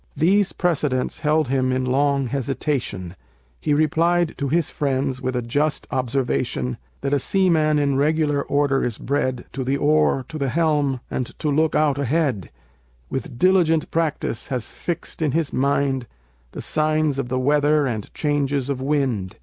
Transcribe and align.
These 0.17 0.51
precedents 0.51 1.19
held 1.19 1.49
him 1.49 1.71
in 1.71 1.85
long 1.85 2.25
hesitation; 2.25 3.15
He 3.59 3.75
replied 3.75 4.33
to 4.39 4.47
his 4.47 4.71
friends, 4.71 5.21
with 5.21 5.35
a 5.35 5.43
just 5.43 5.85
observation, 5.91 6.77
"That 7.01 7.13
a 7.13 7.19
seaman 7.19 7.77
in 7.77 7.97
regular 7.97 8.41
order 8.41 8.83
is 8.83 8.97
bred 8.97 9.45
To 9.53 9.63
the 9.63 9.77
oar, 9.77 10.25
to 10.29 10.39
the 10.39 10.49
helm, 10.49 11.01
and 11.11 11.27
to 11.37 11.49
look 11.51 11.75
out 11.75 11.99
ahead; 11.99 12.49
With 13.11 13.37
diligent 13.37 13.91
practice 13.91 14.47
has 14.47 14.71
fixed 14.71 15.21
in 15.21 15.33
his 15.33 15.53
mind 15.53 16.07
The 16.53 16.63
signs 16.63 17.19
of 17.19 17.29
the 17.29 17.37
weather, 17.37 17.85
and 17.85 18.11
changes 18.15 18.71
of 18.71 18.81
wind. 18.81 19.35